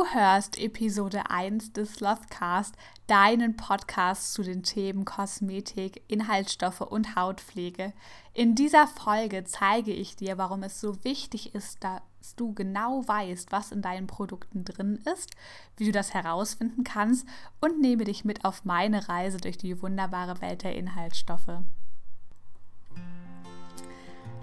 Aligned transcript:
Du 0.00 0.06
hörst 0.14 0.58
Episode 0.58 1.28
1 1.28 1.74
des 1.74 1.96
Slothcast, 1.96 2.74
deinen 3.06 3.58
Podcast 3.58 4.32
zu 4.32 4.42
den 4.42 4.62
Themen 4.62 5.04
Kosmetik, 5.04 6.02
Inhaltsstoffe 6.08 6.80
und 6.80 7.16
Hautpflege. 7.16 7.92
In 8.32 8.54
dieser 8.54 8.86
Folge 8.86 9.44
zeige 9.44 9.92
ich 9.92 10.16
dir, 10.16 10.38
warum 10.38 10.62
es 10.62 10.80
so 10.80 11.04
wichtig 11.04 11.54
ist, 11.54 11.84
dass 11.84 12.34
du 12.34 12.54
genau 12.54 13.06
weißt, 13.06 13.52
was 13.52 13.72
in 13.72 13.82
deinen 13.82 14.06
Produkten 14.06 14.64
drin 14.64 14.98
ist, 15.14 15.32
wie 15.76 15.84
du 15.84 15.92
das 15.92 16.14
herausfinden 16.14 16.82
kannst 16.82 17.28
und 17.60 17.82
nehme 17.82 18.04
dich 18.04 18.24
mit 18.24 18.46
auf 18.46 18.64
meine 18.64 19.06
Reise 19.06 19.36
durch 19.36 19.58
die 19.58 19.82
wunderbare 19.82 20.40
Welt 20.40 20.62
der 20.62 20.76
Inhaltsstoffe. 20.76 21.60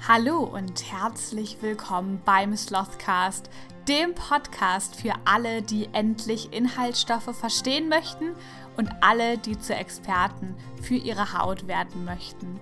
Hallo 0.06 0.40
und 0.40 0.90
herzlich 0.90 1.58
willkommen 1.60 2.22
beim 2.24 2.56
Slothcast, 2.56 3.50
dem 3.90 4.16
Podcast 4.16 4.96
für 4.96 5.14
alle, 5.26 5.62
die 5.62 5.90
endlich 5.92 6.54
Inhaltsstoffe 6.54 7.36
verstehen 7.36 7.90
möchten 7.90 8.34
und 8.78 8.90
alle, 9.02 9.38
die 9.38 9.60
zu 9.60 9.76
Experten 9.76 10.56
für 10.82 10.96
ihre 10.96 11.34
Haut 11.34 11.68
werden 11.68 12.06
möchten. 12.06 12.62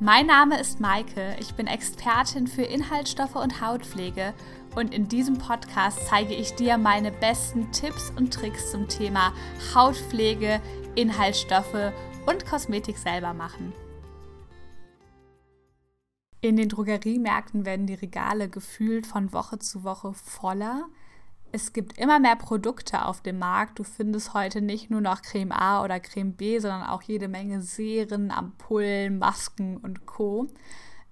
Mein 0.00 0.26
Name 0.26 0.58
ist 0.58 0.80
Maike, 0.80 1.36
ich 1.38 1.54
bin 1.54 1.68
Expertin 1.68 2.48
für 2.48 2.62
Inhaltsstoffe 2.62 3.36
und 3.36 3.60
Hautpflege 3.60 4.34
und 4.74 4.92
in 4.92 5.06
diesem 5.06 5.38
Podcast 5.38 6.00
zeige 6.08 6.34
ich 6.34 6.54
dir 6.54 6.76
meine 6.76 7.12
besten 7.12 7.70
Tipps 7.70 8.10
und 8.16 8.34
Tricks 8.34 8.72
zum 8.72 8.88
Thema 8.88 9.32
Hautpflege, 9.74 10.60
Inhaltsstoffe 10.96 11.92
und 12.26 12.46
Kosmetik 12.46 12.98
selber 12.98 13.32
machen. 13.32 13.72
In 16.42 16.56
den 16.56 16.70
Drogeriemärkten 16.70 17.66
werden 17.66 17.86
die 17.86 17.94
Regale 17.94 18.48
gefühlt 18.48 19.06
von 19.06 19.32
Woche 19.32 19.58
zu 19.58 19.84
Woche 19.84 20.14
voller. 20.14 20.88
Es 21.52 21.72
gibt 21.72 21.98
immer 21.98 22.18
mehr 22.18 22.36
Produkte 22.36 23.04
auf 23.04 23.20
dem 23.20 23.38
Markt. 23.38 23.78
Du 23.78 23.84
findest 23.84 24.32
heute 24.32 24.62
nicht 24.62 24.88
nur 24.88 25.00
noch 25.00 25.20
Creme 25.20 25.52
A 25.52 25.84
oder 25.84 26.00
Creme 26.00 26.32
B, 26.32 26.58
sondern 26.58 26.84
auch 26.84 27.02
jede 27.02 27.28
Menge 27.28 27.60
Serien, 27.60 28.30
Ampullen, 28.30 29.18
Masken 29.18 29.76
und 29.76 30.06
Co. 30.06 30.46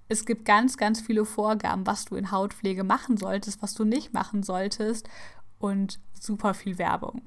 Es 0.08 0.24
gibt 0.24 0.46
ganz, 0.46 0.78
ganz 0.78 1.02
viele 1.02 1.26
Vorgaben, 1.26 1.86
was 1.86 2.06
du 2.06 2.16
in 2.16 2.30
Hautpflege 2.30 2.82
machen 2.82 3.18
solltest, 3.18 3.60
was 3.60 3.74
du 3.74 3.84
nicht 3.84 4.14
machen 4.14 4.42
solltest 4.42 5.10
und 5.58 6.00
super 6.14 6.54
viel 6.54 6.78
Werbung. 6.78 7.20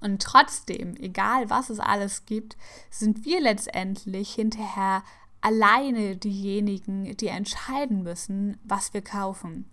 Und 0.00 0.22
trotzdem, 0.22 0.96
egal 0.96 1.50
was 1.50 1.70
es 1.70 1.78
alles 1.78 2.26
gibt, 2.26 2.56
sind 2.88 3.24
wir 3.24 3.40
letztendlich 3.40 4.32
hinterher 4.34 5.02
alleine 5.40 6.16
diejenigen, 6.16 7.16
die 7.16 7.28
entscheiden 7.28 8.02
müssen, 8.02 8.58
was 8.64 8.92
wir 8.94 9.02
kaufen. 9.02 9.66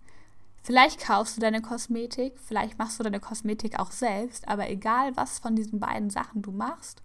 Vielleicht 0.62 1.00
kaufst 1.00 1.36
du 1.36 1.40
deine 1.40 1.62
Kosmetik, 1.62 2.34
vielleicht 2.38 2.78
machst 2.78 2.98
du 2.98 3.04
deine 3.04 3.20
Kosmetik 3.20 3.78
auch 3.78 3.90
selbst, 3.90 4.48
aber 4.48 4.68
egal 4.68 5.16
was 5.16 5.38
von 5.38 5.56
diesen 5.56 5.80
beiden 5.80 6.10
Sachen 6.10 6.42
du 6.42 6.50
machst, 6.50 7.02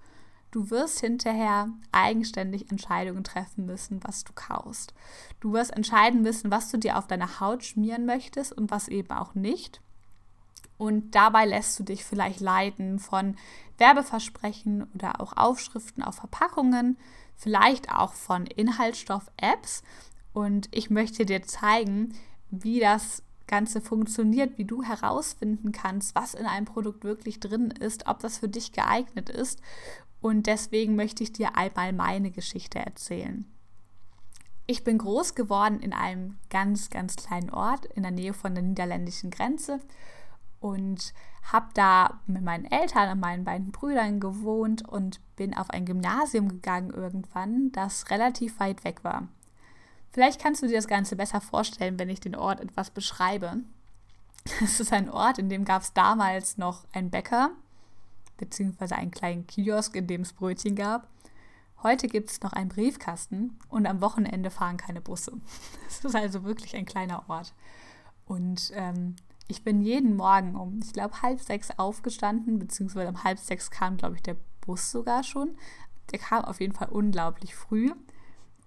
du 0.52 0.70
wirst 0.70 1.00
hinterher 1.00 1.70
eigenständig 1.92 2.70
Entscheidungen 2.72 3.24
treffen 3.24 3.66
müssen, 3.66 4.04
was 4.04 4.24
du 4.24 4.34
kaufst. 4.34 4.94
Du 5.40 5.54
wirst 5.54 5.72
entscheiden 5.72 6.22
müssen, 6.22 6.52
was 6.52 6.72
du 6.72 6.78
dir 6.78 6.98
auf 6.98 7.08
deine 7.08 7.40
Haut 7.40 7.64
schmieren 7.64 8.06
möchtest 8.06 8.52
und 8.52 8.70
was 8.70 8.88
eben 8.88 9.12
auch 9.12 9.34
nicht. 9.34 9.82
Und 10.84 11.16
dabei 11.16 11.46
lässt 11.46 11.80
du 11.80 11.84
dich 11.84 12.04
vielleicht 12.04 12.42
leiten 12.42 13.00
von 13.00 13.38
Werbeversprechen 13.78 14.84
oder 14.94 15.22
auch 15.22 15.32
Aufschriften 15.38 16.04
auf 16.04 16.16
Verpackungen, 16.16 16.98
vielleicht 17.38 17.90
auch 17.90 18.12
von 18.12 18.46
Inhaltsstoff-Apps. 18.46 19.84
Und 20.34 20.68
ich 20.72 20.90
möchte 20.90 21.26
dir 21.26 21.42
zeigen, 21.44 22.14
wie 22.52 22.82
das 22.82 23.24
Ganze 23.48 23.80
funktioniert, 23.80 24.58
wie 24.58 24.66
du 24.66 24.84
herausfinden 24.84 25.72
kannst, 25.72 26.16
was 26.16 26.34
in 26.34 26.46
einem 26.46 26.66
Produkt 26.66 27.06
wirklich 27.06 27.40
drin 27.40 27.72
ist, 27.72 28.08
ob 28.08 28.20
das 28.20 28.40
für 28.40 28.50
dich 28.50 28.74
geeignet 28.74 29.30
ist. 29.30 29.62
Und 30.20 30.48
deswegen 30.48 30.98
möchte 30.98 31.24
ich 31.24 31.32
dir 31.32 31.56
einmal 31.56 31.94
meine 31.94 32.30
Geschichte 32.30 32.80
erzählen. 32.80 33.46
Ich 34.68 34.84
bin 34.84 34.98
groß 34.98 35.34
geworden 35.34 35.80
in 35.80 35.94
einem 35.94 36.36
ganz, 36.50 36.90
ganz 36.90 37.16
kleinen 37.16 37.52
Ort 37.52 37.86
in 37.86 38.04
der 38.04 38.12
Nähe 38.12 38.34
von 38.34 38.54
der 38.54 38.66
niederländischen 38.66 39.32
Grenze 39.32 39.80
und 40.64 41.14
habe 41.52 41.68
da 41.74 42.22
mit 42.26 42.42
meinen 42.42 42.64
Eltern 42.64 43.12
und 43.12 43.20
meinen 43.20 43.44
beiden 43.44 43.72
Brüdern 43.74 44.22
gewohnt 44.22 44.88
und 44.88 45.20
bin 45.36 45.54
auf 45.54 45.70
ein 45.70 45.86
Gymnasium 45.86 46.48
gegangen 46.48 46.92
irgendwann, 46.92 47.74
das 47.74 48.10
relativ 48.10 48.62
weit 48.62 48.86
weg 48.86 49.04
war. 49.04 49.28
Vielleicht 50.12 50.42
kannst 50.42 50.64
du 50.64 50.68
dir 50.68 50.78
das 50.78 50.88
Ganze 50.88 51.18
besser 51.18 51.42
vorstellen, 51.42 52.00
wenn 52.00 52.10
ich 52.10 52.22
den 52.22 52.36
Ort 52.36 52.62
etwas 52.62 52.90
beschreibe. 52.90 53.58
Es 54.62 54.80
ist 54.80 54.92
ein 54.92 55.10
Ort, 55.10 55.38
in 55.38 55.50
dem 55.50 55.64
gab 55.64 55.82
es 55.82 55.94
damals 55.94 56.58
noch 56.58 56.86
einen 56.94 57.10
Bäcker, 57.10 57.52
beziehungsweise 58.38 58.96
einen 58.96 59.12
kleinen 59.12 59.48
Kiosk, 59.48 59.96
in 59.96 60.08
dem 60.08 60.22
es 60.22 60.34
Brötchen 60.34 60.76
gab. 60.76 61.08
Heute 61.82 62.08
gibt 62.08 62.30
es 62.30 62.42
noch 62.42 62.54
einen 62.54 62.70
Briefkasten 62.70 63.58
und 63.70 63.86
am 63.86 64.02
Wochenende 64.02 64.50
fahren 64.50 64.78
keine 64.78 65.02
Busse. 65.02 65.34
Es 65.88 66.04
ist 66.04 66.16
also 66.16 66.44
wirklich 66.44 66.76
ein 66.76 66.86
kleiner 66.86 67.30
Ort. 67.30 67.54
Und 68.26 68.72
ähm, 68.74 69.16
ich 69.54 69.64
bin 69.64 69.84
jeden 69.84 70.16
Morgen 70.16 70.56
um, 70.56 70.80
ich 70.82 70.94
glaube, 70.94 71.22
halb 71.22 71.40
sechs 71.40 71.70
aufgestanden, 71.78 72.58
beziehungsweise 72.58 73.10
um 73.10 73.24
halb 73.24 73.38
sechs 73.38 73.70
kam, 73.70 73.98
glaube 73.98 74.16
ich, 74.16 74.24
der 74.24 74.36
Bus 74.62 74.90
sogar 74.90 75.24
schon. 75.24 75.56
Der 76.12 76.18
kam 76.18 76.44
auf 76.44 76.60
jeden 76.60 76.74
Fall 76.74 76.90
unglaublich 76.90 77.54
früh. 77.54 77.92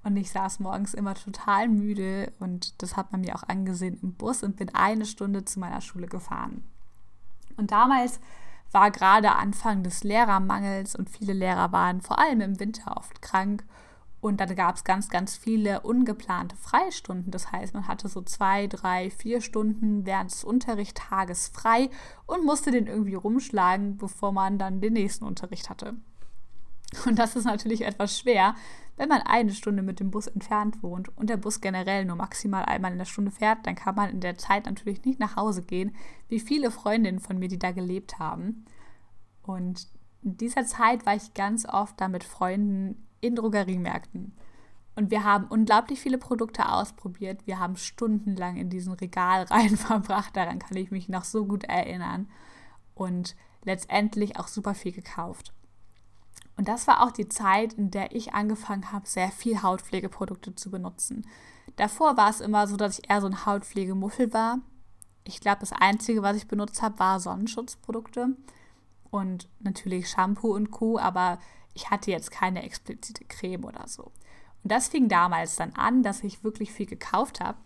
Und 0.05 0.17
ich 0.17 0.31
saß 0.31 0.61
morgens 0.61 0.95
immer 0.95 1.15
total 1.15 1.67
müde 1.67 2.33
und 2.39 2.81
das 2.81 2.97
hat 2.97 3.11
man 3.11 3.23
mir 3.23 3.35
auch 3.35 3.43
angesehen 3.49 3.99
im 4.01 4.15
Bus 4.15 4.45
und 4.45 4.57
bin 4.57 4.73
eine 4.73 5.05
Stunde 5.05 5.45
zu 5.45 5.59
meiner 5.59 5.81
Schule 5.81 6.07
gefahren. 6.07 6.63
Und 7.57 7.73
damals 7.73 8.21
war 8.71 8.93
gerade 8.93 9.35
Anfang 9.35 9.83
des 9.83 10.05
Lehrermangels 10.05 10.95
und 10.95 11.11
viele 11.11 11.33
Lehrer 11.33 11.73
waren 11.73 12.01
vor 12.01 12.21
allem 12.21 12.41
im 12.41 12.61
Winter 12.61 12.97
oft 12.97 13.21
krank 13.21 13.65
und 14.21 14.41
dann 14.41 14.55
gab 14.57 14.77
es 14.77 14.85
ganz, 14.85 15.09
ganz 15.09 15.37
viele 15.37 15.81
ungeplante 15.81 16.57
Freistunden. 16.57 17.31
Das 17.31 17.53
heißt, 17.53 17.75
man 17.75 17.87
hatte 17.87 18.09
so 18.09 18.23
zwei, 18.23 18.67
drei, 18.67 19.11
vier 19.11 19.41
Stunden 19.41 20.07
während 20.07 20.33
des 20.33 20.43
Unterrichttages 20.43 21.49
frei 21.49 21.91
und 22.27 22.45
musste 22.45 22.71
den 22.71 22.87
irgendwie 22.87 23.15
rumschlagen, 23.15 23.99
bevor 23.99 24.33
man 24.33 24.59
dann 24.59 24.81
den 24.81 24.95
nächsten 24.95 25.25
Unterricht 25.25 25.71
hatte. 25.71 25.95
Und 27.05 27.19
das 27.19 27.37
ist 27.37 27.45
natürlich 27.45 27.83
etwas 27.83 28.19
schwer, 28.19 28.55
wenn 28.97 29.09
man 29.09 29.21
eine 29.23 29.53
Stunde 29.53 29.83
mit 29.83 30.01
dem 30.01 30.11
Bus 30.11 30.27
entfernt 30.27 30.83
wohnt 30.83 31.17
und 31.17 31.29
der 31.29 31.37
Bus 31.37 31.61
generell 31.61 32.05
nur 32.05 32.17
maximal 32.17 32.65
einmal 32.65 32.93
in 32.93 32.99
der 32.99 33.05
Stunde 33.05 33.31
fährt, 33.31 33.67
dann 33.67 33.75
kann 33.75 33.95
man 33.95 34.11
in 34.11 34.21
der 34.21 34.39
Zeit 34.39 34.67
natürlich 34.67 35.05
nicht 35.05 35.21
nach 35.21 35.37
Hause 35.37 35.63
gehen, 35.63 35.95
wie 36.29 36.41
viele 36.41 36.71
Freundinnen 36.71 37.21
von 37.21 37.39
mir, 37.39 37.49
die 37.49 37.59
da 37.59 37.73
gelebt 37.73 38.19
haben. 38.19 38.65
Und 39.43 39.87
in 40.23 40.37
dieser 40.39 40.65
Zeit 40.65 41.05
war 41.05 41.15
ich 41.15 41.35
ganz 41.35 41.67
oft 41.67 42.01
da 42.01 42.09
mit 42.09 42.25
Freunden 42.25 43.06
in 43.21 43.37
Drogeriemärkten. 43.37 44.37
Und 44.95 45.11
wir 45.11 45.25
haben 45.25 45.47
unglaublich 45.49 46.01
viele 46.01 46.17
Produkte 46.17 46.71
ausprobiert. 46.71 47.47
Wir 47.47 47.59
haben 47.59 47.77
stundenlang 47.77 48.57
in 48.57 48.71
diesen 48.71 48.95
Regalreihen 48.95 49.77
verbracht. 49.77 50.35
Daran 50.35 50.59
kann 50.59 50.77
ich 50.77 50.91
mich 50.91 51.09
noch 51.09 51.25
so 51.25 51.45
gut 51.45 51.65
erinnern. 51.65 52.29
Und 52.95 53.37
letztendlich 53.65 54.39
auch 54.39 54.49
super 54.49 54.75
viel 54.75 54.93
gekauft. 54.93 55.53
Und 56.57 56.69
das 56.69 56.87
war 56.87 57.03
auch 57.03 57.11
die 57.11 57.29
Zeit, 57.29 57.75
in 57.75 57.91
der 57.91 58.17
ich 58.17 58.33
angefangen 58.33 58.91
habe, 58.91 59.07
sehr 59.07 59.31
viel 59.31 59.63
Hautpflegeprodukte 59.63 60.55
zu 60.55 60.71
benutzen. 60.71 61.27
Davor 61.77 62.17
war 62.17 62.31
es 62.31 62.41
immer 62.41 62.67
so, 62.67 62.79
dass 62.79 62.99
ich 62.99 63.11
eher 63.11 63.21
so 63.21 63.27
ein 63.27 63.45
Hautpflegemuffel 63.45 64.33
war. 64.33 64.61
Ich 65.25 65.41
glaube, 65.41 65.61
das 65.61 65.73
Einzige, 65.73 66.23
was 66.23 66.39
ich 66.39 66.49
benutzt 66.49 66.81
habe, 66.81 66.99
war 66.99 67.21
Sonnenschutzprodukte 67.21 68.37
und 69.17 69.49
natürlich 69.61 70.09
Shampoo 70.09 70.55
und 70.55 70.71
Co. 70.71 70.99
Aber 70.99 71.39
ich 71.75 71.91
hatte 71.91 72.11
jetzt 72.11 72.31
keine 72.31 72.63
explizite 72.63 73.25
Creme 73.25 73.65
oder 73.65 73.87
so. 73.87 74.05
Und 74.63 74.73
das 74.73 74.89
fing 74.89 75.09
damals 75.09 75.57
dann 75.57 75.75
an, 75.75 76.03
dass 76.03 76.25
ich 76.25 76.43
wirklich 76.43 76.73
viel 76.73 76.87
gekauft 76.87 77.41
habe. 77.41 77.59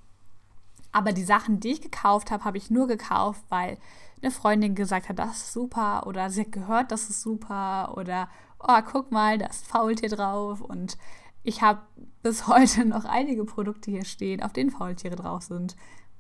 Aber 0.93 1.13
die 1.13 1.25
Sachen, 1.25 1.61
die 1.61 1.73
ich 1.73 1.81
gekauft 1.81 2.31
habe, 2.31 2.45
habe 2.45 2.59
ich 2.59 2.71
nur 2.71 2.89
gekauft, 2.89 3.43
weil 3.49 3.79
eine 4.23 4.31
Freundin 4.31 4.75
gesagt 4.75 5.09
hat, 5.09 5.19
das 5.19 5.39
ist 5.39 5.53
super 5.53 6.07
oder 6.07 6.31
sie 6.31 6.43
hat 6.43 6.53
gehört, 6.53 6.93
das 6.93 7.09
ist 7.09 7.23
super 7.23 7.95
oder 7.97 8.29
oh, 8.59 8.81
guck 8.91 9.11
mal, 9.11 9.39
da 9.39 9.47
ist 9.47 9.67
Faultier 9.67 10.11
drauf 10.11 10.61
und 10.61 10.99
ich 11.43 11.63
habe 11.63 11.81
bis 12.23 12.47
heute 12.49 12.85
noch 12.85 13.05
einige 13.05 13.45
Produkte 13.45 13.91
hier 13.91 14.05
stehen, 14.05 14.43
auf 14.43 14.53
denen 14.53 14.71
Faultiere 14.71 15.17
drauf 15.17 15.45
sind, 15.45 15.77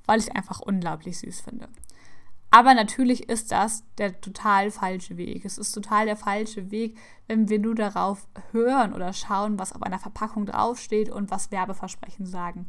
weil 0.07 0.19
ich 0.19 0.29
es 0.29 0.35
einfach 0.35 0.61
unglaublich 0.61 1.19
süß 1.19 1.41
finde. 1.43 1.69
Aber 2.51 2.75
natürlich 2.75 3.29
ist 3.29 3.53
das 3.53 3.85
der 3.99 4.21
total 4.21 4.71
falsche 4.73 5.17
Weg. 5.17 5.45
Es 5.45 5.57
ist 5.57 5.73
total 5.73 6.07
der 6.07 6.17
falsche 6.17 6.71
Weg, 6.73 6.99
wenn 7.29 7.49
wir 7.49 7.61
nur 7.61 7.77
darauf 7.77 8.27
hören 8.51 8.93
oder 8.93 9.13
schauen, 9.13 9.59
was 9.59 9.73
auf 9.73 9.83
einer 9.83 10.01
Verpackung 10.01 10.47
draufsteht 10.47 11.11
und 11.11 11.31
was 11.31 11.53
Werbeversprechen 11.53 12.27
sagen. 12.27 12.69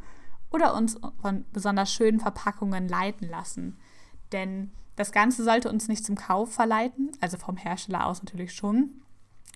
Oder 0.51 0.75
uns 0.75 1.00
von 1.22 1.45
besonders 1.51 1.92
schönen 1.92 2.19
Verpackungen 2.19 2.88
leiten 2.88 3.28
lassen. 3.28 3.80
Denn 4.31 4.72
das 4.98 5.12
Ganze 5.12 5.44
sollte 5.44 5.72
uns 5.72 5.88
nicht 5.88 6.06
zum 6.06 6.16
Kauf 6.16 6.54
verleiten, 6.54 7.12
also 7.19 7.38
vom 7.38 7.57
Hersteller 7.57 8.06
aus 8.06 8.22
natürlich 8.22 8.54
schon, 8.54 9.01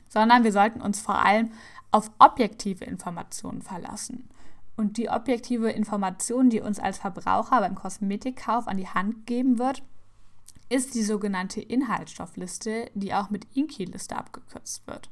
sondern 0.07 0.43
wir 0.43 0.51
sollten 0.51 0.81
uns 0.81 0.99
vor 0.99 1.23
allem 1.23 1.51
auf 1.91 2.09
objektive 2.17 2.83
Informationen 2.85 3.61
verlassen. 3.61 4.27
Und 4.75 4.97
die 4.97 5.09
objektive 5.09 5.69
Information, 5.69 6.49
die 6.49 6.61
uns 6.61 6.79
als 6.79 6.97
Verbraucher 6.97 7.59
beim 7.61 7.75
Kosmetikkauf 7.75 8.67
an 8.67 8.77
die 8.77 8.87
Hand 8.87 9.27
geben 9.27 9.59
wird, 9.59 9.83
ist 10.69 10.95
die 10.95 11.03
sogenannte 11.03 11.61
Inhaltsstoffliste, 11.61 12.89
die 12.93 13.13
auch 13.13 13.29
mit 13.29 13.45
INKI-Liste 13.55 14.15
abgekürzt 14.15 14.85
wird. 14.87 15.09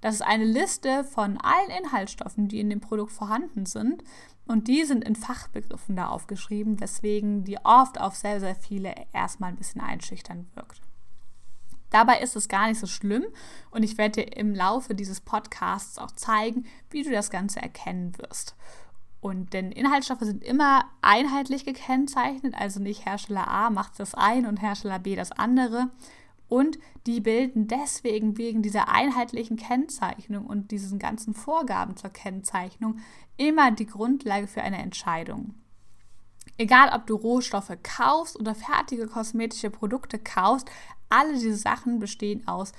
Das 0.00 0.14
ist 0.14 0.22
eine 0.22 0.44
Liste 0.44 1.04
von 1.04 1.38
allen 1.38 1.84
Inhaltsstoffen, 1.84 2.48
die 2.48 2.60
in 2.60 2.70
dem 2.70 2.80
Produkt 2.80 3.12
vorhanden 3.12 3.66
sind. 3.66 4.02
Und 4.46 4.66
die 4.66 4.84
sind 4.84 5.04
in 5.04 5.14
Fachbegriffen 5.14 5.94
da 5.94 6.08
aufgeschrieben, 6.08 6.80
weswegen 6.80 7.44
die 7.44 7.58
oft 7.62 8.00
auf 8.00 8.16
sehr, 8.16 8.40
sehr 8.40 8.54
viele 8.54 8.94
erstmal 9.12 9.50
ein 9.50 9.56
bisschen 9.56 9.80
einschüchtern 9.80 10.48
wirkt. 10.54 10.80
Dabei 11.90 12.20
ist 12.20 12.36
es 12.36 12.48
gar 12.48 12.68
nicht 12.68 12.80
so 12.80 12.86
schlimm 12.86 13.24
und 13.70 13.82
ich 13.82 13.98
werde 13.98 14.22
dir 14.22 14.36
im 14.36 14.54
Laufe 14.54 14.94
dieses 14.94 15.20
Podcasts 15.20 15.98
auch 15.98 16.12
zeigen, 16.12 16.64
wie 16.88 17.02
du 17.02 17.10
das 17.10 17.30
Ganze 17.30 17.60
erkennen 17.60 18.16
wirst. 18.18 18.54
Und 19.20 19.52
denn 19.52 19.70
Inhaltsstoffe 19.70 20.22
sind 20.22 20.42
immer 20.42 20.84
einheitlich 21.02 21.64
gekennzeichnet, 21.64 22.54
also 22.54 22.80
nicht 22.80 23.04
Hersteller 23.04 23.48
A 23.48 23.68
macht 23.70 24.00
das 24.00 24.14
ein 24.14 24.46
und 24.46 24.62
Hersteller 24.62 24.98
B 24.98 25.14
das 25.14 25.30
andere. 25.32 25.90
Und 26.48 26.78
die 27.06 27.20
bilden 27.20 27.68
deswegen 27.68 28.38
wegen 28.38 28.62
dieser 28.62 28.88
einheitlichen 28.88 29.56
Kennzeichnung 29.56 30.46
und 30.46 30.70
diesen 30.70 30.98
ganzen 30.98 31.34
Vorgaben 31.34 31.96
zur 31.96 32.10
Kennzeichnung 32.10 32.98
immer 33.36 33.70
die 33.70 33.86
Grundlage 33.86 34.46
für 34.46 34.62
eine 34.62 34.78
Entscheidung. 34.78 35.54
Egal, 36.58 36.90
ob 36.92 37.06
du 37.06 37.14
Rohstoffe 37.14 37.72
kaufst 37.82 38.38
oder 38.38 38.54
fertige 38.54 39.06
kosmetische 39.06 39.70
Produkte 39.70 40.18
kaufst, 40.18 40.70
alle 41.08 41.34
diese 41.34 41.56
Sachen 41.56 42.00
bestehen 42.00 42.46
aus 42.48 42.72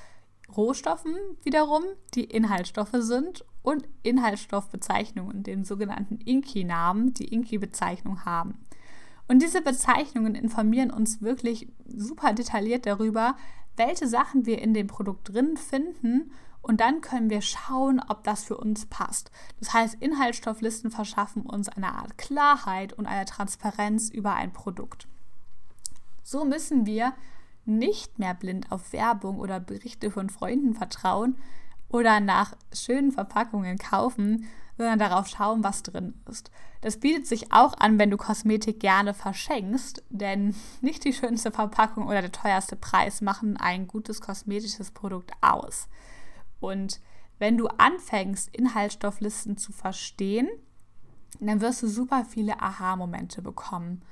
Rohstoffen 0.57 1.15
wiederum, 1.43 1.83
die 2.13 2.25
Inhaltsstoffe 2.25 2.95
sind 2.95 3.45
und 3.63 3.87
Inhaltsstoffbezeichnungen, 4.03 5.43
den 5.43 5.63
sogenannten 5.63 6.17
Inki-Namen, 6.17 7.13
die 7.13 7.27
Inki-Bezeichnung 7.27 8.25
haben. 8.25 8.59
Und 9.27 9.41
diese 9.41 9.61
Bezeichnungen 9.61 10.35
informieren 10.35 10.91
uns 10.91 11.21
wirklich 11.21 11.67
super 11.87 12.33
detailliert 12.33 12.85
darüber, 12.85 13.35
welche 13.77 14.07
Sachen 14.07 14.45
wir 14.45 14.61
in 14.61 14.73
dem 14.73 14.87
Produkt 14.87 15.33
drin 15.33 15.57
finden 15.57 16.31
und 16.61 16.79
dann 16.79 17.01
können 17.01 17.29
wir 17.29 17.41
schauen, 17.41 18.01
ob 18.07 18.23
das 18.23 18.43
für 18.43 18.57
uns 18.57 18.85
passt. 18.85 19.31
Das 19.59 19.73
heißt, 19.73 19.95
Inhaltsstofflisten 19.99 20.91
verschaffen 20.91 21.43
uns 21.43 21.69
eine 21.69 21.95
Art 21.95 22.17
Klarheit 22.17 22.93
und 22.93 23.07
eine 23.07 23.25
Transparenz 23.25 24.09
über 24.09 24.35
ein 24.35 24.53
Produkt. 24.53 25.07
So 26.23 26.45
müssen 26.45 26.85
wir 26.85 27.13
nicht 27.65 28.19
mehr 28.19 28.33
blind 28.33 28.71
auf 28.71 28.93
Werbung 28.93 29.39
oder 29.39 29.59
Berichte 29.59 30.11
von 30.11 30.29
Freunden 30.29 30.73
vertrauen 30.73 31.37
oder 31.89 32.19
nach 32.19 32.55
schönen 32.73 33.11
Verpackungen 33.11 33.77
kaufen, 33.77 34.47
sondern 34.77 34.99
darauf 34.99 35.27
schauen, 35.27 35.63
was 35.63 35.83
drin 35.83 36.15
ist. 36.29 36.51
Das 36.81 36.99
bietet 36.99 37.27
sich 37.27 37.51
auch 37.51 37.73
an, 37.77 37.99
wenn 37.99 38.09
du 38.09 38.17
Kosmetik 38.17 38.79
gerne 38.79 39.13
verschenkst, 39.13 40.03
denn 40.09 40.55
nicht 40.81 41.03
die 41.03 41.13
schönste 41.13 41.51
Verpackung 41.51 42.07
oder 42.07 42.21
der 42.21 42.31
teuerste 42.31 42.75
Preis 42.75 43.21
machen 43.21 43.57
ein 43.57 43.87
gutes 43.87 44.21
kosmetisches 44.21 44.91
Produkt 44.91 45.31
aus. 45.41 45.87
Und 46.59 46.99
wenn 47.37 47.57
du 47.57 47.67
anfängst, 47.67 48.55
Inhaltsstofflisten 48.55 49.57
zu 49.57 49.71
verstehen, 49.71 50.47
dann 51.39 51.61
wirst 51.61 51.81
du 51.81 51.87
super 51.87 52.25
viele 52.25 52.61
Aha-Momente 52.61 53.41
bekommen. 53.41 54.03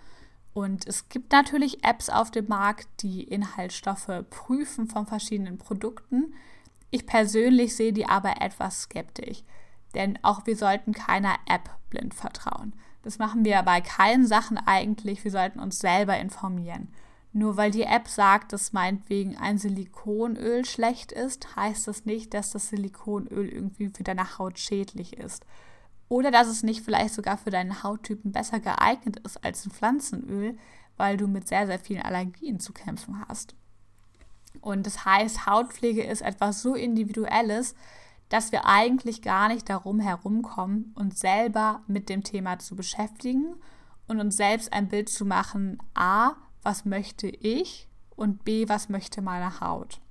Und 0.59 0.85
es 0.87 1.07
gibt 1.07 1.31
natürlich 1.31 1.85
Apps 1.85 2.09
auf 2.09 2.31
dem 2.31 2.49
Markt, 2.49 2.85
die 3.01 3.23
Inhaltsstoffe 3.23 4.25
prüfen 4.29 4.87
von 4.87 5.05
verschiedenen 5.05 5.57
Produkten. 5.57 6.33
Ich 6.91 7.05
persönlich 7.05 7.77
sehe 7.77 7.93
die 7.93 8.05
aber 8.05 8.41
etwas 8.41 8.81
skeptisch. 8.81 9.43
Denn 9.95 10.19
auch 10.21 10.45
wir 10.47 10.57
sollten 10.57 10.91
keiner 10.91 11.35
App 11.47 11.69
blind 11.89 12.13
vertrauen. 12.13 12.73
Das 13.03 13.19
machen 13.19 13.45
wir 13.45 13.63
bei 13.63 13.79
keinen 13.79 14.27
Sachen 14.27 14.57
eigentlich. 14.57 15.23
Wir 15.23 15.31
sollten 15.31 15.61
uns 15.61 15.79
selber 15.79 16.17
informieren. 16.17 16.89
Nur 17.31 17.55
weil 17.55 17.71
die 17.71 17.83
App 17.83 18.09
sagt, 18.09 18.51
dass 18.51 18.73
meinetwegen 18.73 19.37
ein 19.37 19.57
Silikonöl 19.57 20.65
schlecht 20.65 21.13
ist, 21.13 21.55
heißt 21.55 21.87
das 21.87 22.03
nicht, 22.03 22.33
dass 22.33 22.51
das 22.51 22.67
Silikonöl 22.67 23.47
irgendwie 23.47 23.87
für 23.95 24.03
deine 24.03 24.37
Haut 24.37 24.59
schädlich 24.59 25.15
ist. 25.15 25.45
Oder 26.09 26.31
dass 26.31 26.47
es 26.47 26.63
nicht 26.63 26.83
vielleicht 26.83 27.13
sogar 27.13 27.37
für 27.37 27.51
deinen 27.51 27.83
Hauttypen 27.83 28.31
besser 28.31 28.59
geeignet 28.59 29.19
ist 29.19 29.43
als 29.45 29.65
ein 29.65 29.71
Pflanzenöl, 29.71 30.57
weil 30.97 31.15
du 31.15 31.27
mit 31.27 31.47
sehr, 31.47 31.67
sehr 31.67 31.79
vielen 31.79 32.01
Allergien 32.01 32.59
zu 32.59 32.73
kämpfen 32.73 33.23
hast. 33.27 33.55
Und 34.59 34.85
das 34.85 35.05
heißt, 35.05 35.45
Hautpflege 35.45 36.03
ist 36.03 36.21
etwas 36.21 36.61
so 36.61 36.73
Individuelles, 36.73 37.75
dass 38.27 38.51
wir 38.51 38.65
eigentlich 38.65 39.21
gar 39.21 39.47
nicht 39.47 39.69
darum 39.69 39.99
herumkommen, 39.99 40.93
uns 40.95 41.19
selber 41.19 41.83
mit 41.87 42.09
dem 42.09 42.23
Thema 42.23 42.59
zu 42.59 42.75
beschäftigen 42.75 43.55
und 44.07 44.19
uns 44.19 44.35
selbst 44.35 44.73
ein 44.73 44.87
Bild 44.87 45.09
zu 45.09 45.25
machen, 45.25 45.77
a, 45.93 46.33
was 46.63 46.85
möchte 46.85 47.27
ich 47.27 47.87
und 48.15 48.43
b, 48.43 48.67
was 48.67 48.89
möchte 48.89 49.21
meine 49.21 49.61
Haut. 49.61 50.01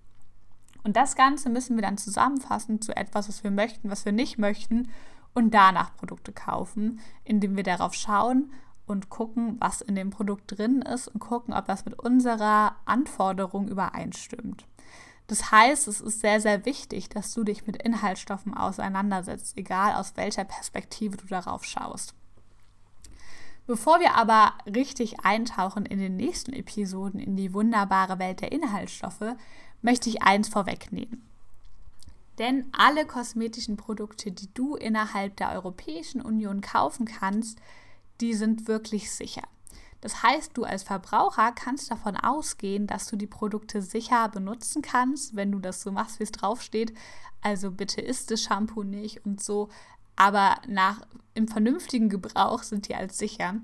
Und 0.85 0.97
das 0.97 1.17
Ganze 1.17 1.51
müssen 1.51 1.77
wir 1.77 1.83
dann 1.83 1.99
zusammenfassen 1.99 2.81
zu 2.81 2.97
etwas, 2.97 3.29
was 3.29 3.45
wir 3.45 3.51
möchten, 3.51 3.91
was 3.91 4.05
wir 4.05 4.13
nicht 4.13 4.39
möchten 4.39 4.89
und 5.39 5.53
danach 5.53 5.95
Produkte 5.95 6.33
kaufen, 6.33 6.99
indem 7.23 7.55
wir 7.55 7.63
darauf 7.63 7.95
schauen 7.95 8.53
und 8.87 9.09
gucken, 9.09 9.57
was 9.61 9.81
in 9.81 9.95
dem 9.95 10.11
Produkt 10.11 10.59
drin 10.59 10.83
ist 10.83 11.07
und 11.07 11.21
gucken, 11.21 11.55
ob 11.55 11.67
das 11.67 11.85
mit 11.85 11.97
unserer 11.97 12.75
Anforderung 12.87 13.69
übereinstimmt. 13.69 14.67
Das 15.29 15.53
heißt, 15.53 15.87
es 15.87 16.01
ist 16.01 16.21
sehr, 16.21 16.41
sehr 16.41 16.65
wichtig, 16.65 17.09
dass 17.09 17.33
du 17.35 17.45
dich 17.45 17.69
mit 17.69 17.81
Inhaltsstoffen 17.81 18.53
auseinandersetzt, 18.53 19.57
egal 19.57 19.95
aus 19.95 20.17
welcher 20.17 20.43
Perspektive 20.43 21.17
du 21.17 21.27
darauf 21.27 21.65
schaust. 21.65 22.15
Bevor 23.69 24.01
wir 24.01 24.17
aber 24.17 24.55
richtig 24.67 25.21
eintauchen 25.21 25.87
in 25.87 26.01
den 26.01 26.17
nächsten 26.17 26.53
Episoden 26.53 27.21
in 27.21 27.37
die 27.37 27.55
wunderbare 27.55 28.19
Welt 28.19 28.41
der 28.41 28.51
Inhaltsstoffe, 28.51 29.37
möchte 29.83 30.09
ich 30.09 30.23
eins 30.23 30.49
vorwegnehmen. 30.49 31.28
Denn 32.39 32.67
alle 32.73 33.05
kosmetischen 33.05 33.77
Produkte, 33.77 34.31
die 34.31 34.53
du 34.55 34.77
innerhalb 34.77 35.37
der 35.37 35.53
Europäischen 35.53 36.21
Union 36.21 36.61
kaufen 36.61 37.05
kannst, 37.05 37.59
die 38.21 38.35
sind 38.35 38.69
wirklich 38.69 39.11
sicher. 39.11 39.43
Das 40.01 40.23
heißt, 40.23 40.57
du 40.57 40.63
als 40.63 40.85
Verbraucher 40.85 41.51
kannst 41.53 41.91
davon 41.91 42.17
ausgehen, 42.17 42.87
dass 42.87 43.09
du 43.09 43.17
die 43.17 43.27
Produkte 43.27 43.83
sicher 43.83 44.29
benutzen 44.29 44.83
kannst, 44.83 45.35
wenn 45.35 45.51
du 45.51 45.59
das 45.59 45.83
so 45.83 45.91
machst, 45.91 46.21
wie 46.21 46.25
es 46.25 46.31
draufsteht. 46.31 46.95
Also 47.41 47.73
bitte 47.73 48.01
isst 48.01 48.31
das 48.31 48.43
Shampoo 48.43 48.85
nicht 48.85 49.27
und 49.27 49.43
so. 49.43 49.69
Aber 50.15 50.57
nach 50.69 51.01
im 51.35 51.49
vernünftigen 51.49 52.09
Gebrauch 52.09 52.63
sind 52.63 52.89
die 52.89 52.95
als 52.95 53.19
sicher. 53.19 53.57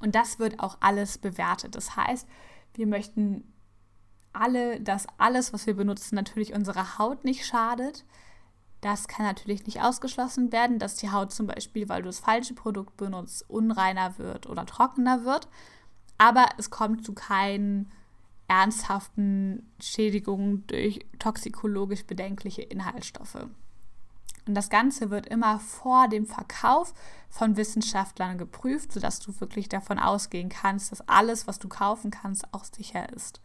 Und 0.00 0.14
das 0.14 0.38
wird 0.38 0.60
auch 0.60 0.76
alles 0.80 1.16
bewertet. 1.16 1.74
Das 1.74 1.96
heißt, 1.96 2.28
wir 2.74 2.86
möchten 2.86 3.50
alle, 4.40 4.80
dass 4.80 5.06
alles, 5.18 5.52
was 5.52 5.66
wir 5.66 5.74
benutzen, 5.74 6.14
natürlich 6.14 6.54
unserer 6.54 6.98
Haut 6.98 7.24
nicht 7.24 7.44
schadet. 7.46 8.04
Das 8.80 9.08
kann 9.08 9.26
natürlich 9.26 9.66
nicht 9.66 9.82
ausgeschlossen 9.82 10.52
werden, 10.52 10.78
dass 10.78 10.96
die 10.96 11.10
Haut 11.10 11.32
zum 11.32 11.46
Beispiel, 11.46 11.88
weil 11.88 12.02
du 12.02 12.08
das 12.08 12.20
falsche 12.20 12.54
Produkt 12.54 12.96
benutzt, 12.96 13.44
unreiner 13.48 14.18
wird 14.18 14.46
oder 14.46 14.66
trockener 14.66 15.24
wird. 15.24 15.48
Aber 16.16 16.48
es 16.58 16.70
kommt 16.70 17.04
zu 17.04 17.12
keinen 17.12 17.90
ernsthaften 18.46 19.70
Schädigungen 19.80 20.66
durch 20.66 21.00
toxikologisch 21.18 22.06
bedenkliche 22.06 22.62
Inhaltsstoffe. 22.62 23.46
Und 24.46 24.54
das 24.54 24.70
Ganze 24.70 25.10
wird 25.10 25.26
immer 25.26 25.58
vor 25.58 26.08
dem 26.08 26.24
Verkauf 26.24 26.94
von 27.28 27.58
Wissenschaftlern 27.58 28.38
geprüft, 28.38 28.92
sodass 28.92 29.20
du 29.20 29.38
wirklich 29.40 29.68
davon 29.68 29.98
ausgehen 29.98 30.48
kannst, 30.48 30.90
dass 30.90 31.06
alles, 31.06 31.46
was 31.46 31.58
du 31.58 31.68
kaufen 31.68 32.10
kannst, 32.10 32.52
auch 32.54 32.64
sicher 32.64 33.12
ist. 33.12 33.42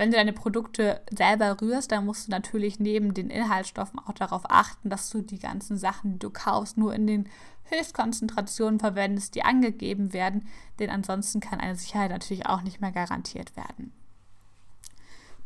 Wenn 0.00 0.12
du 0.12 0.16
deine 0.16 0.32
Produkte 0.32 1.02
selber 1.10 1.60
rührst, 1.60 1.92
dann 1.92 2.06
musst 2.06 2.26
du 2.26 2.30
natürlich 2.30 2.80
neben 2.80 3.12
den 3.12 3.28
Inhaltsstoffen 3.28 3.98
auch 3.98 4.14
darauf 4.14 4.44
achten, 4.48 4.88
dass 4.88 5.10
du 5.10 5.20
die 5.20 5.38
ganzen 5.38 5.76
Sachen, 5.76 6.14
die 6.14 6.18
du 6.18 6.30
kaufst, 6.30 6.78
nur 6.78 6.94
in 6.94 7.06
den 7.06 7.28
Höchstkonzentrationen 7.64 8.80
verwendest, 8.80 9.34
die 9.34 9.42
angegeben 9.42 10.14
werden, 10.14 10.48
denn 10.78 10.88
ansonsten 10.88 11.40
kann 11.40 11.60
eine 11.60 11.76
Sicherheit 11.76 12.10
natürlich 12.10 12.46
auch 12.46 12.62
nicht 12.62 12.80
mehr 12.80 12.92
garantiert 12.92 13.54
werden. 13.58 13.92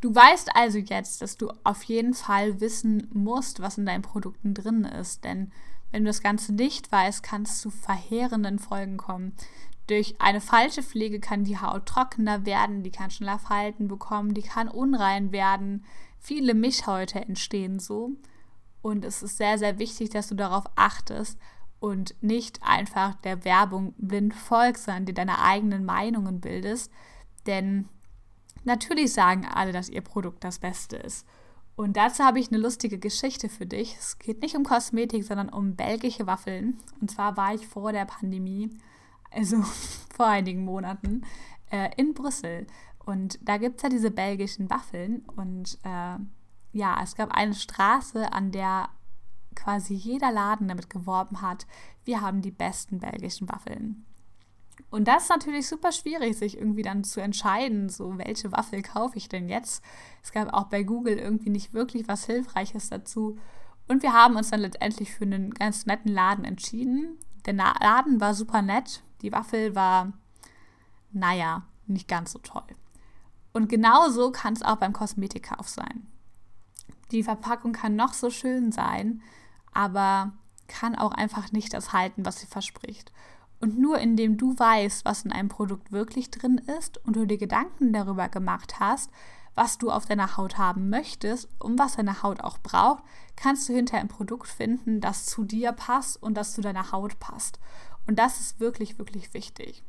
Du 0.01 0.15
weißt 0.15 0.55
also 0.55 0.79
jetzt, 0.79 1.21
dass 1.21 1.37
du 1.37 1.51
auf 1.65 1.83
jeden 1.83 2.15
Fall 2.15 2.61
wissen 2.61 3.09
musst, 3.13 3.61
was 3.61 3.77
in 3.77 3.87
deinen 3.87 4.03
Produkten 4.03 4.55
drin 4.55 4.85
ist, 4.85 5.25
denn 5.25 5.51
wenn 5.91 6.05
du 6.05 6.11
das 6.11 6.23
Ganze 6.23 6.53
nicht 6.53 6.93
weißt, 6.93 7.25
kann 7.25 7.43
es 7.43 7.61
zu 7.61 7.71
verheerenden 7.71 8.61
Folgen 8.61 8.99
kommen. 8.99 9.33
Durch 9.87 10.15
eine 10.19 10.41
falsche 10.41 10.83
Pflege 10.83 11.21
kann 11.21 11.45
die 11.45 11.59
Haut 11.59 11.87
trockener 11.87 12.47
werden, 12.47 12.83
die 12.83 12.91
kann 12.91 13.11
schneller 13.11 13.39
Falten 13.39 13.87
bekommen, 13.87 14.33
die 14.33 14.43
kann 14.43 14.69
unrein 14.69 15.31
werden. 15.31 15.85
Viele 16.19 16.55
Mischhäute 16.55 17.21
entstehen 17.21 17.79
so. 17.79 18.13
Und 18.81 19.05
es 19.05 19.23
ist 19.23 19.37
sehr, 19.37 19.59
sehr 19.59 19.79
wichtig, 19.79 20.11
dass 20.11 20.29
du 20.29 20.35
darauf 20.35 20.65
achtest 20.77 21.39
und 21.81 22.15
nicht 22.23 22.63
einfach 22.63 23.15
der 23.17 23.45
Werbung 23.45 23.95
blind 23.99 24.35
folgst, 24.35 24.85
sondern 24.85 25.07
dir 25.07 25.15
deine 25.15 25.41
eigenen 25.41 25.85
Meinungen 25.85 26.41
bildest. 26.41 26.91
Denn 27.47 27.89
natürlich 28.65 29.13
sagen 29.13 29.47
alle, 29.47 29.73
dass 29.73 29.91
ihr 29.91 30.01
Produkt 30.01 30.45
das 30.45 30.59
Beste 30.59 30.97
ist. 30.97 31.27
Und 31.77 31.97
dazu 31.97 32.23
habe 32.23 32.39
ich 32.39 32.49
eine 32.49 32.59
lustige 32.59 32.99
Geschichte 32.99 33.49
für 33.49 33.67
dich. 33.67 33.97
Es 33.99 34.19
geht 34.19 34.41
nicht 34.41 34.55
um 34.55 34.65
Kosmetik, 34.65 35.25
sondern 35.25 35.49
um 35.49 35.77
belgische 35.77 36.27
Waffeln. 36.27 36.79
Und 37.01 37.11
zwar 37.11 37.37
war 37.37 37.55
ich 37.55 37.67
vor 37.67 37.93
der 37.93 38.05
Pandemie 38.07 38.71
also 39.35 39.63
vor 40.17 40.27
einigen 40.27 40.65
Monaten, 40.65 41.23
äh, 41.71 41.91
in 41.97 42.15
Brüssel. 42.15 42.67
Und 43.05 43.39
da 43.43 43.59
gibt 43.59 43.77
es 43.77 43.83
ja 43.83 43.89
diese 43.89 44.11
belgischen 44.11 44.71
Waffeln. 44.71 45.25
Und 45.37 45.79
äh, 45.85 46.17
ja, 46.73 47.01
es 47.03 47.15
gab 47.15 47.33
eine 47.33 47.55
Straße, 47.55 48.33
an 48.33 48.51
der 48.51 48.89
quasi 49.55 49.95
jeder 49.95 50.33
Laden 50.33 50.69
damit 50.69 50.91
geworben 50.91 51.41
hat, 51.41 51.67
wir 52.05 52.21
haben 52.21 52.43
die 52.43 52.51
besten 52.51 52.99
belgischen 52.99 53.49
Waffeln. 53.49 54.05
Und 54.91 55.09
das 55.09 55.25
ist 55.25 55.31
natürlich 55.31 55.69
super 55.69 55.93
schwierig, 55.93 56.37
sich 56.37 56.59
irgendwie 56.59 56.83
dann 56.83 57.05
zu 57.05 57.21
entscheiden, 57.21 57.89
so 57.89 58.19
welche 58.19 58.53
Waffel 58.53 58.83
kaufe 58.83 59.17
ich 59.17 59.29
denn 59.29 59.49
jetzt. 59.49 59.83
Es 60.23 60.33
gab 60.33 60.53
auch 60.53 60.65
bei 60.65 60.83
Google 60.83 61.17
irgendwie 61.19 61.51
nicht 61.51 61.73
wirklich 61.73 62.07
was 62.09 62.27
Hilfreiches 62.27 62.91
dazu. 62.91 63.39
Und 63.87 64.03
wir 64.03 64.13
haben 64.13 64.37
uns 64.37 64.51
dann 64.51 64.61
letztendlich 64.61 65.13
für 65.13 65.25
einen 65.25 65.51
ganz 65.51 65.87
netten 65.87 66.13
Laden 66.13 66.45
entschieden. 66.45 67.19
Der 67.47 67.55
Laden 67.55 68.21
war 68.21 68.35
super 68.35 68.63
nett, 68.63 69.03
die 69.25 69.33
Waffel 69.33 69.75
war, 69.75 70.13
naja, 71.11 71.63
nicht 71.87 72.09
ganz 72.09 72.33
so 72.33 72.39
toll. 72.39 72.63
Und 73.55 73.69
genauso 73.69 74.31
kann 74.33 74.53
es 74.53 74.63
auch 74.63 74.77
beim 74.77 74.93
Kosmetikkauf 74.93 75.69
sein. 75.69 76.07
Die 77.11 77.23
Verpackung 77.23 77.73
kann 77.73 77.97
noch 77.97 78.13
so 78.13 78.29
schön 78.31 78.71
sein, 78.71 79.23
aber 79.73 80.33
kann 80.69 80.95
auch 80.95 81.13
einfach 81.13 81.53
nicht 81.53 81.73
das 81.73 81.93
halten, 81.93 82.27
was 82.27 82.41
sie 82.41 82.47
verspricht. 82.47 83.13
Und 83.61 83.79
nur 83.79 83.99
indem 83.99 84.37
du 84.37 84.59
weißt, 84.59 85.05
was 85.07 85.25
in 85.25 85.33
einem 85.33 85.49
Produkt 85.49 85.91
wirklich 85.91 86.31
drin 86.31 86.59
ist 86.79 87.03
und 87.07 87.17
du 87.17 87.27
dir 87.27 87.39
Gedanken 87.39 87.93
darüber 87.93 88.29
gemacht 88.29 88.79
hast, 88.79 89.11
was 89.55 89.79
du 89.79 89.91
auf 89.91 90.05
deiner 90.05 90.37
Haut 90.37 90.59
haben 90.59 90.91
möchtest 90.91 91.49
und 91.61 91.79
was 91.79 91.97
deine 91.97 92.23
Haut 92.23 92.43
auch 92.43 92.59
braucht, 92.59 93.05
kannst 93.37 93.69
du 93.69 93.73
hinterher 93.73 94.03
ein 94.03 94.09
Produkt 94.09 94.49
finden, 94.49 95.01
das 95.01 95.27
zu 95.27 95.45
dir 95.45 95.73
passt 95.73 96.23
und 96.23 96.35
das 96.35 96.53
zu 96.53 96.61
deiner 96.61 96.93
Haut 96.93 97.19
passt. 97.21 97.59
Und 98.07 98.19
das 98.19 98.41
ist 98.41 98.61
wirklich, 98.61 98.99
wirklich 98.99 99.35
wichtig. 99.35 99.83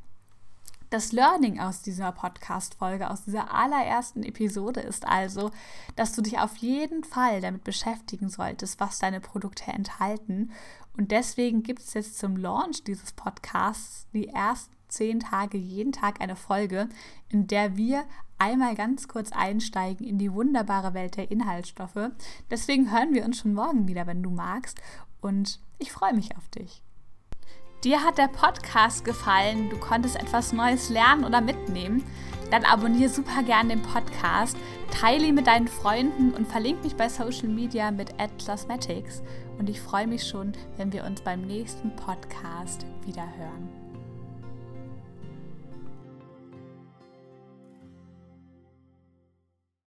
Das 0.90 1.12
Learning 1.12 1.60
aus 1.60 1.82
dieser 1.82 2.12
Podcast-Folge, 2.12 3.10
aus 3.10 3.26
dieser 3.26 3.54
allerersten 3.54 4.24
Episode 4.24 4.82
ist 4.82 5.06
also, 5.06 5.52
dass 5.96 6.14
du 6.14 6.22
dich 6.22 6.40
auf 6.40 6.56
jeden 6.58 7.04
Fall 7.04 7.42
damit 7.42 7.64
beschäftigen 7.64 8.30
solltest, 8.30 8.80
was 8.80 9.00
deine 9.00 9.20
Produkte 9.20 9.72
enthalten. 9.72 10.52
Und 10.96 11.12
deswegen 11.12 11.64
gibt 11.64 11.82
es 11.82 11.96
jetzt 11.96 12.20
zum 12.20 12.38
Launch 12.38 12.84
dieses 12.84 13.12
Podcasts 13.12 14.08
die 14.14 14.30
ersten 14.30 14.74
zehn 14.88 15.20
Tage 15.20 15.58
jeden 15.58 15.92
Tag 15.92 16.22
eine 16.22 16.36
Folge, 16.36 16.88
in 17.30 17.48
der 17.48 17.76
wir 17.76 18.06
einmal 18.38 18.76
ganz 18.76 19.08
kurz 19.08 19.32
einsteigen 19.32 20.06
in 20.06 20.18
die 20.18 20.32
wunderbare 20.32 20.94
Welt 20.94 21.18
der 21.18 21.32
Inhaltsstoffe. 21.32 22.12
Deswegen 22.50 22.92
hören 22.92 23.14
wir 23.14 23.26
uns 23.26 23.40
schon 23.40 23.54
morgen 23.54 23.88
wieder, 23.88 24.08
wenn 24.08 24.24
du 24.24 24.30
magst. 24.30 24.80
Und 25.20 25.60
ich 25.80 25.92
freue 25.92 26.14
mich 26.14 26.38
auf 26.38 26.48
dich. 26.50 26.82
Dir 27.86 28.04
hat 28.04 28.18
der 28.18 28.30
Podcast 28.30 29.06
gefallen, 29.06 29.70
du 29.70 29.78
konntest 29.78 30.16
etwas 30.16 30.52
Neues 30.52 30.90
lernen 30.90 31.24
oder 31.24 31.40
mitnehmen, 31.40 32.04
dann 32.50 32.66
abonniere 32.66 33.12
super 33.12 33.44
gerne 33.44 33.76
den 33.76 33.84
Podcast, 33.84 34.58
teile 34.90 35.28
ihn 35.28 35.36
mit 35.36 35.46
deinen 35.46 35.68
Freunden 35.68 36.32
und 36.32 36.48
verlinke 36.48 36.82
mich 36.82 36.96
bei 36.96 37.08
Social 37.10 37.48
Media 37.48 37.92
mit 37.92 38.16
@cosmetics. 38.44 39.22
Und 39.60 39.70
ich 39.70 39.80
freue 39.80 40.08
mich 40.08 40.28
schon, 40.28 40.54
wenn 40.78 40.92
wir 40.94 41.04
uns 41.04 41.22
beim 41.22 41.44
nächsten 41.44 41.96
Podcast 41.96 42.88
wieder 43.06 43.28
hören. 43.38 43.85